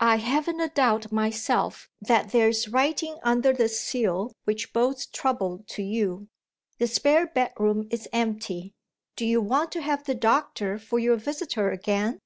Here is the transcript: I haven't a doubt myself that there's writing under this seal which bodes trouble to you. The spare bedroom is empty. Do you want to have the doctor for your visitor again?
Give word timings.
I 0.00 0.16
haven't 0.16 0.62
a 0.62 0.68
doubt 0.70 1.12
myself 1.12 1.90
that 2.00 2.30
there's 2.32 2.66
writing 2.66 3.18
under 3.22 3.52
this 3.52 3.78
seal 3.78 4.32
which 4.44 4.72
bodes 4.72 5.04
trouble 5.04 5.64
to 5.66 5.82
you. 5.82 6.28
The 6.78 6.86
spare 6.86 7.26
bedroom 7.26 7.86
is 7.90 8.08
empty. 8.10 8.72
Do 9.16 9.26
you 9.26 9.42
want 9.42 9.72
to 9.72 9.82
have 9.82 10.04
the 10.04 10.14
doctor 10.14 10.78
for 10.78 10.98
your 10.98 11.16
visitor 11.16 11.70
again? 11.72 12.20